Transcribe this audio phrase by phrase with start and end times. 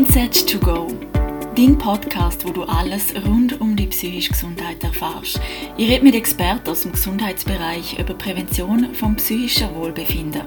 [0.00, 0.86] Mindset to go.
[1.54, 5.38] Dein Podcast, wo du alles rund um die psychische Gesundheit erfährst.
[5.76, 10.40] Ich rede mit Experten aus dem Gesundheitsbereich über Prävention vom psychischen Wohlbefinden.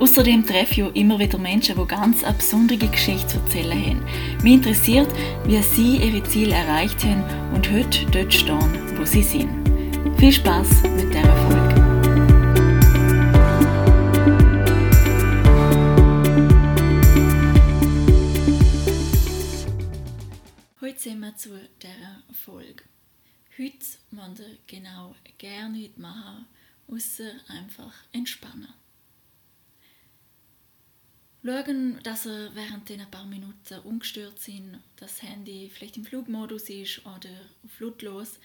[0.00, 4.04] Außerdem treffe ich immer wieder Menschen, die ganz eine besondere Geschichte zu erzählen haben.
[4.42, 5.08] Mich interessiert,
[5.44, 7.24] wie sie ihre Ziele erreicht haben
[7.54, 9.50] und heute dort stehen, wo sie sind.
[10.16, 11.63] Viel Spaß mit dieser Folge.
[21.04, 21.50] Sind wir zu
[21.82, 22.82] dieser Folge.
[23.58, 26.46] Heute wollen wir genau gerne nichts machen,
[26.88, 28.72] außer einfach entspannen.
[31.44, 37.04] Schauen, dass ihr während den paar Minuten ungestört sind, das Handy vielleicht im Flugmodus ist
[37.04, 38.40] oder auf lautlos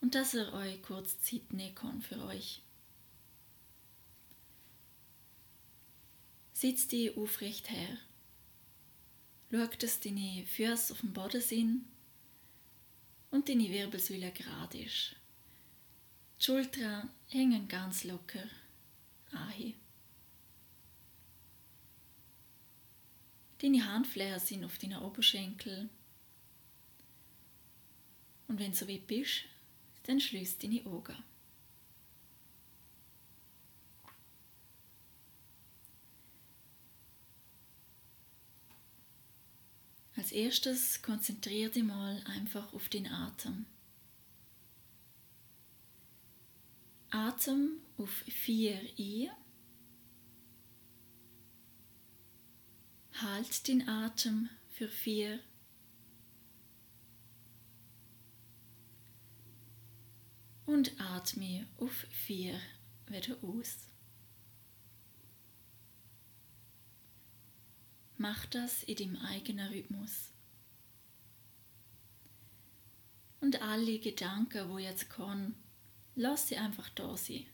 [0.00, 2.62] und dass ihr euch kurz Zeit nehmen kann für euch.
[6.52, 7.98] Sitzt die aufrecht her
[9.52, 11.84] Schau, dass deine Füße auf dem Boden sind
[13.30, 15.14] und deine Wirbelsäule gerade ist.
[16.40, 18.44] Die Schultern hängen ganz locker
[19.30, 19.74] an.
[23.58, 25.90] Deine Handflächen sind auf deinen Oberschenkel.
[28.48, 29.44] Und wenn du so weit bist,
[30.04, 31.22] dann schließ deine Augen.
[40.22, 43.66] Als erstes konzentriere dich mal einfach auf den Atem.
[47.10, 49.32] Atem auf 4 ein.
[53.14, 55.40] Halt den Atem für 4.
[60.66, 62.60] Und atme auf 4
[63.08, 63.91] wieder aus.
[68.22, 70.30] Mach das in deinem eigenen Rhythmus.
[73.40, 75.56] Und alle Gedanken, wo jetzt kommen,
[76.14, 77.44] lass sie einfach da sein.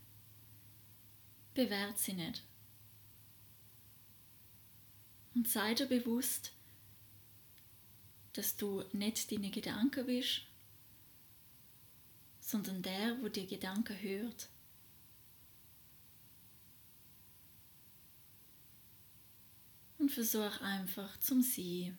[1.55, 2.43] Bewert sie nicht.
[5.35, 6.53] Und sei dir bewusst,
[8.35, 10.43] dass du nicht deine Gedanken bist,
[12.41, 14.51] sondern der, wo die Gedanken hört.
[20.09, 21.95] Und versuch einfach zum Sie.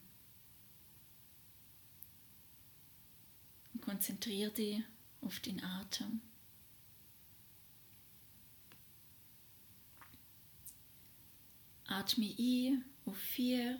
[3.72, 4.84] Und konzentriere dich
[5.22, 6.20] auf den Atem.
[11.86, 13.80] Atme I auf vier.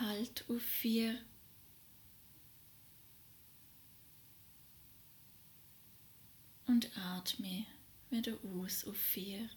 [0.00, 1.20] Halt auf vier.
[6.66, 7.66] Und atme
[8.14, 9.50] wieder aus auf vier.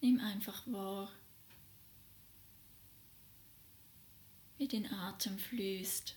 [0.00, 1.12] Nimm einfach wahr,
[4.58, 6.16] wie den Atem fließt.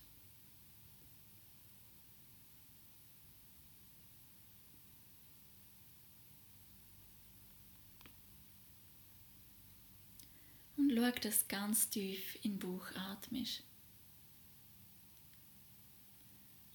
[10.78, 13.64] Und schau, dass ganz tief in den atmest.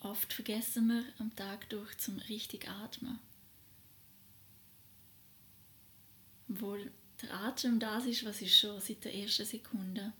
[0.01, 3.19] Oft vergessen wir am Tag durch zum richtig atmen.
[6.49, 10.13] Obwohl der Atem das ist, was uns schon seit der ersten Sekunde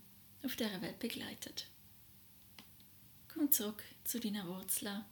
[0.43, 1.67] auf dieser Welt begleitet.
[3.33, 5.05] Komm zurück zu deinen Wurzeln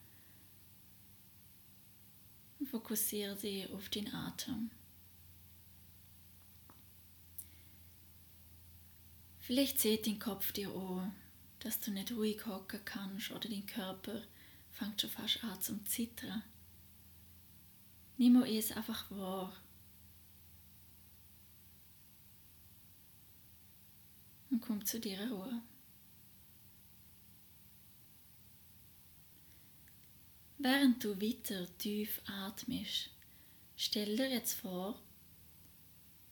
[2.59, 4.69] und fokussiere dich auf den Atem.
[9.39, 11.15] Vielleicht sieht dein Kopf dir an,
[11.59, 14.21] dass du nicht ruhig hocken kannst oder dein Körper
[14.77, 16.43] fängt schon fast an zum Zittern.
[18.17, 19.55] Nimm es einfach wahr.
[24.51, 25.61] Und komm zu dir Ruhe.
[30.59, 33.09] Während du weiter tief atmest,
[33.75, 34.99] stell dir jetzt vor,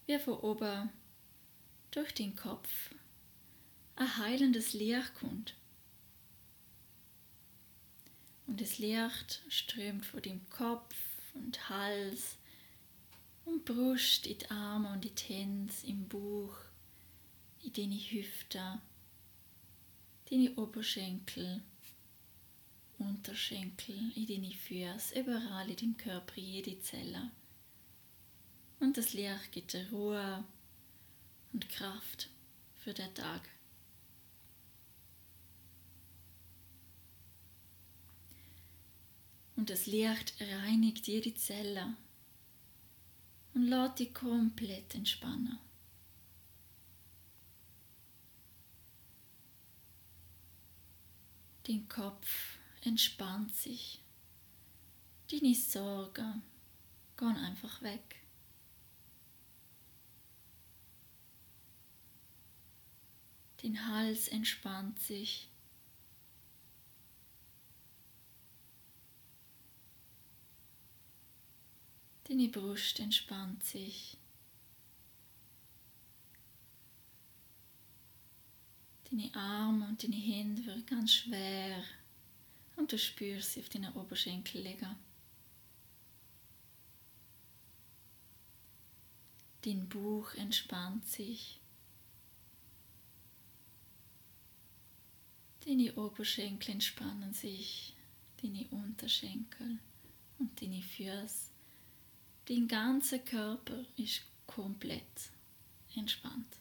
[0.05, 0.89] wie von oben
[1.91, 2.93] durch den Kopf
[3.95, 5.55] ein heilendes Licht kommt
[8.47, 10.95] und das Licht strömt von dem Kopf
[11.33, 12.37] und Hals
[13.45, 16.55] und Brust in die Arme und die Hände, im Bauch,
[17.63, 18.81] in deine Hüfte,
[20.29, 21.61] deine Oberschenkel,
[22.97, 27.31] Unterschenkel, in deine Füße, überall in deinem Körper, jede Zelle.
[28.79, 30.43] Und das Licht gibt dir Ruhe
[31.53, 32.29] und Kraft
[32.75, 33.54] für den Tag.
[39.65, 41.97] Und das Licht reinigt jede Zelle
[43.55, 45.57] und lässt dich komplett entspannen.
[51.63, 54.03] Dein Kopf entspannt sich.
[55.31, 56.43] Deine Sorgen
[57.17, 58.17] gehen einfach weg.
[63.63, 65.49] Dein Hals entspannt sich.
[72.35, 74.17] Deine Brust entspannt sich.
[79.09, 81.81] Deine Arme und deine Hände werden ganz schwer
[82.75, 84.97] und du spürst sie auf deinen Oberschenkel liegen.
[89.61, 91.61] Dein Bauch entspannt sich.
[95.65, 97.95] Deine Oberschenkel entspannen sich,
[98.41, 99.79] deine Unterschenkel
[100.37, 101.54] und deine Füße.
[102.47, 105.31] Dein ganzer Körper ist komplett
[105.95, 106.57] entspannt.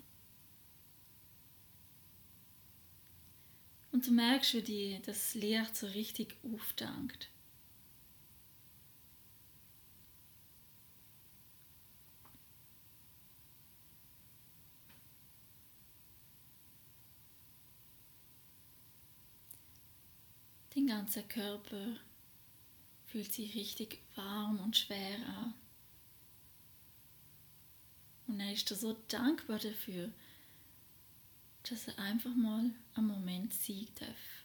[3.93, 7.29] Und du merkst, wie dir das Licht so richtig aufdankt.
[20.75, 21.97] Dein ganzer Körper
[23.07, 25.55] fühlt sich richtig warm und schwer an.
[28.27, 30.11] Und er ist so dankbar dafür,
[31.69, 34.45] dass er einfach mal einen Moment sein darf.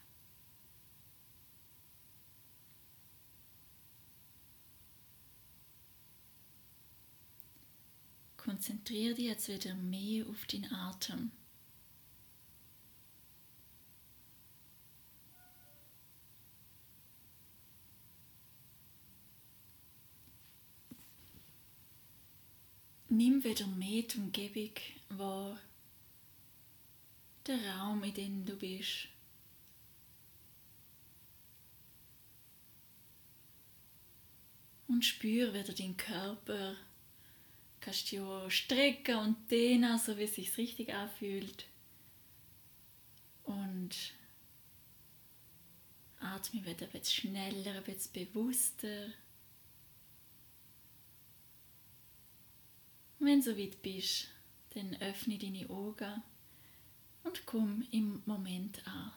[8.38, 11.32] Konzentriere dich jetzt wieder mehr auf den Atem.
[23.20, 24.72] Nimm wieder mehr die Umgebung
[25.10, 25.60] wahr
[27.46, 29.10] der Raum, in dem du bist.
[34.88, 36.72] Und spür wieder deinen Körper.
[36.72, 36.78] Du
[37.82, 41.66] kannst dich strecken und dehnen, so wie es sich richtig anfühlt.
[43.44, 44.14] Und
[46.22, 49.10] atme wieder bisschen schneller, bisschen bewusster.
[53.20, 54.28] Und wenn du so weit bist,
[54.74, 56.24] dann öffne deine Augen
[57.24, 59.12] und komm im Moment an.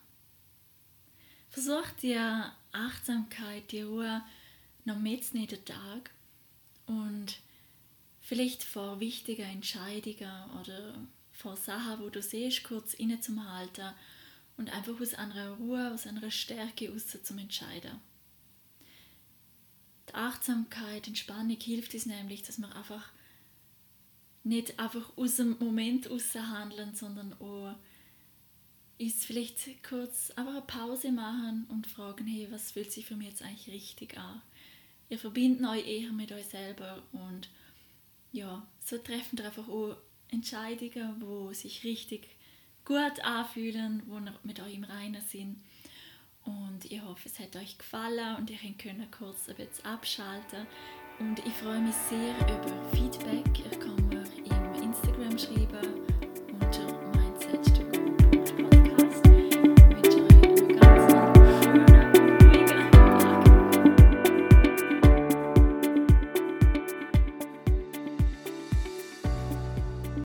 [1.50, 2.19] Versuch die
[2.72, 4.22] Achtsamkeit, die Ruhe
[4.84, 6.10] noch mitzunehmen den Tag
[6.87, 7.38] und
[8.20, 10.94] vielleicht vor wichtigen Entscheidungen oder
[11.31, 13.93] vor Sachen, wo du siehst, kurz innezuhalten
[14.56, 18.00] und einfach aus einer Ruhe, aus einer Stärke aus zum Entscheiden.
[20.08, 23.10] Die Achtsamkeit, Entspannung hilft uns nämlich, dass wir einfach
[24.44, 27.74] nicht einfach aus dem Moment handeln, sondern auch
[28.98, 33.28] ist vielleicht kurz aber eine Pause machen und fragen, hey, was fühlt sich für mich
[33.28, 34.42] jetzt eigentlich richtig an?
[35.08, 37.48] Ihr verbindet euch eher mit euch selber und
[38.30, 39.96] ja, so treffen ihr einfach auch
[40.28, 42.28] Entscheidungen, wo sich richtig
[42.84, 45.60] gut anfühlen, wo ihr mit euch im Reinen sind.
[46.44, 50.67] Und ich hoffe, es hat euch gefallen und ihr könnt kurz ein bisschen abschalten.
[51.19, 53.51] Und ich freue mich sehr über Feedback.